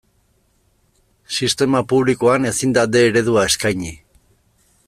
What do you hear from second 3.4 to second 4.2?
eskaini.